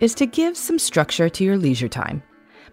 [0.00, 2.22] is to give some structure to your leisure time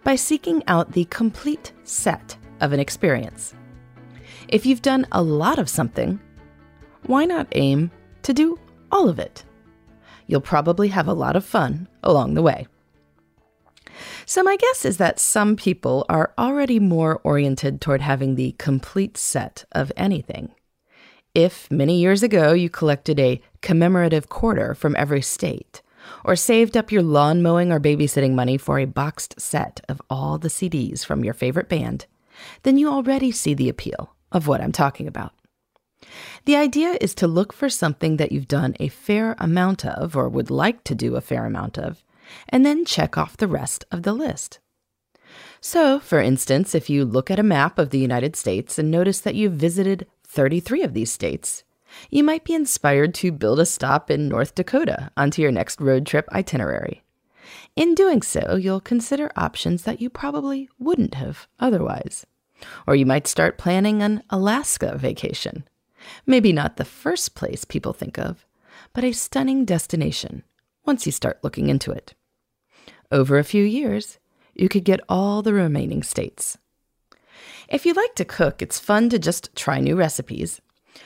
[0.04, 3.54] by seeking out the complete set of an experience.
[4.48, 6.20] If you've done a lot of something,
[7.06, 7.92] why not aim
[8.24, 8.58] to do
[8.92, 9.44] all of it?
[10.26, 12.68] You'll probably have a lot of fun along the way.
[14.26, 19.18] So, my guess is that some people are already more oriented toward having the complete
[19.18, 20.54] set of anything.
[21.34, 25.82] If many years ago you collected a commemorative quarter from every state,
[26.24, 30.38] or saved up your lawn mowing or babysitting money for a boxed set of all
[30.38, 32.06] the CDs from your favorite band,
[32.64, 35.34] then you already see the appeal of what I'm talking about.
[36.46, 40.30] The idea is to look for something that you've done a fair amount of or
[40.30, 42.04] would like to do a fair amount of,
[42.50, 44.60] and then check off the rest of the list.
[45.60, 49.20] So, for instance, if you look at a map of the United States and notice
[49.22, 51.64] that you've visited 33 of these states,
[52.10, 56.06] you might be inspired to build a stop in North Dakota onto your next road
[56.06, 57.04] trip itinerary.
[57.76, 62.26] In doing so, you'll consider options that you probably wouldn't have otherwise.
[62.88, 65.68] Or you might start planning an Alaska vacation.
[66.26, 68.46] Maybe not the first place people think of,
[68.94, 70.44] but a stunning destination
[70.86, 72.14] once you start looking into it.
[73.12, 74.18] Over a few years,
[74.56, 76.58] you could get all the remaining states.
[77.70, 80.62] If you like to cook, it's fun to just try new recipes,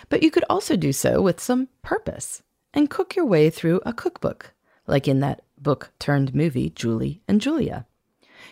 [0.10, 2.44] but you could also do so with some purpose
[2.74, 4.54] and cook your way through a cookbook,
[4.88, 7.86] like in that book turned movie, Julie and Julia.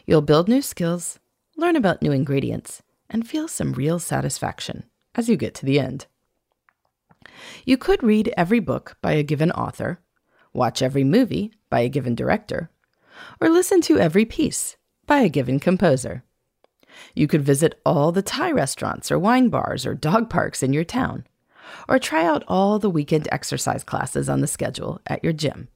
[0.05, 1.19] You'll build new skills,
[1.55, 4.83] learn about new ingredients, and feel some real satisfaction
[5.15, 6.05] as you get to the end.
[7.65, 9.99] You could read every book by a given author,
[10.53, 12.69] watch every movie by a given director,
[13.41, 16.23] or listen to every piece by a given composer.
[17.15, 20.83] You could visit all the Thai restaurants or wine bars or dog parks in your
[20.83, 21.25] town,
[21.87, 25.67] or try out all the weekend exercise classes on the schedule at your gym.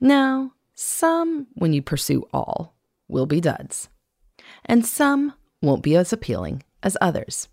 [0.00, 2.76] Now, some, when you pursue all,
[3.08, 3.88] will be duds,
[4.64, 7.48] and some won't be as appealing as others.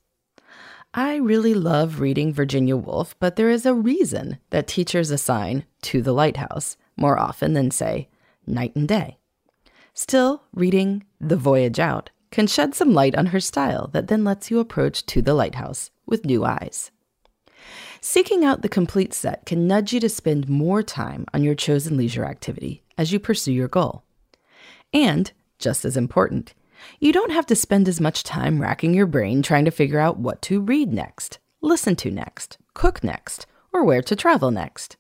[0.93, 6.01] I really love reading Virginia Woolf, but there is a reason that teachers assign to
[6.01, 8.07] the lighthouse more often than, say,
[8.47, 9.17] night and day.
[9.93, 14.51] Still, reading The Voyage Out can shed some light on her style that then lets
[14.51, 16.91] you approach To the Lighthouse with new eyes.
[18.07, 21.97] Seeking out the complete set can nudge you to spend more time on your chosen
[21.97, 24.03] leisure activity as you pursue your goal.
[24.93, 26.53] And, just as important,
[26.99, 30.19] you don't have to spend as much time racking your brain trying to figure out
[30.19, 34.97] what to read next, listen to next, cook next, or where to travel next.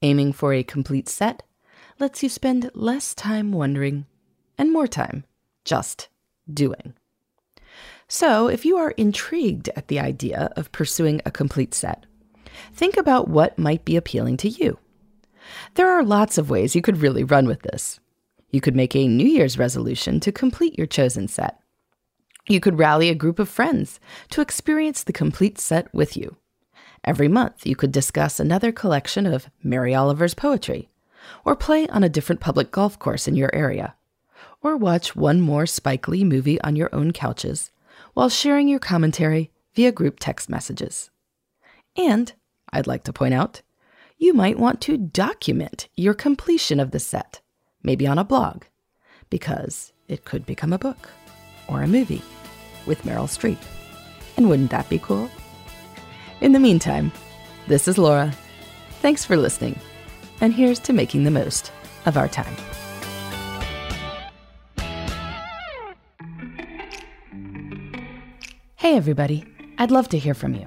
[0.00, 1.42] Aiming for a complete set
[2.00, 4.06] lets you spend less time wondering
[4.56, 5.24] and more time
[5.66, 6.08] just
[6.50, 6.94] doing.
[8.08, 12.06] So, if you are intrigued at the idea of pursuing a complete set,
[12.72, 14.78] think about what might be appealing to you.
[15.74, 18.00] There are lots of ways you could really run with this.
[18.50, 21.60] You could make a New Year's resolution to complete your chosen set.
[22.46, 23.98] You could rally a group of friends
[24.30, 26.36] to experience the complete set with you.
[27.02, 30.88] Every month, you could discuss another collection of Mary Oliver's poetry,
[31.44, 33.94] or play on a different public golf course in your area,
[34.62, 37.70] or watch one more Spike Lee movie on your own couches
[38.14, 41.10] while sharing your commentary via group text messages.
[41.96, 42.32] And
[42.74, 43.62] I'd like to point out,
[44.18, 47.40] you might want to document your completion of the set,
[47.84, 48.64] maybe on a blog,
[49.30, 51.08] because it could become a book
[51.68, 52.22] or a movie
[52.84, 53.58] with Meryl Streep.
[54.36, 55.30] And wouldn't that be cool?
[56.40, 57.12] In the meantime,
[57.68, 58.34] this is Laura.
[59.00, 59.78] Thanks for listening,
[60.40, 61.70] and here's to making the most
[62.06, 62.56] of our time.
[68.74, 69.44] Hey, everybody.
[69.78, 70.66] I'd love to hear from you.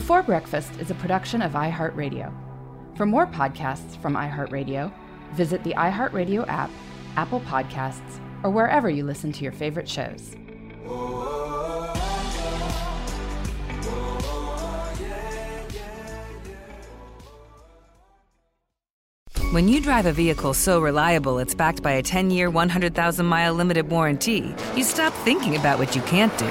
[0.00, 2.32] Before Breakfast is a production of iHeartRadio.
[2.96, 4.90] For more podcasts from iHeartRadio,
[5.32, 6.70] visit the iHeartRadio app,
[7.16, 10.34] Apple Podcasts, or wherever you listen to your favorite shows.
[19.52, 23.52] When you drive a vehicle so reliable it's backed by a 10 year, 100,000 mile
[23.52, 26.50] limited warranty, you stop thinking about what you can't do